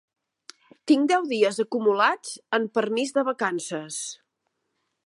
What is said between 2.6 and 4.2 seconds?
en permís de vacances.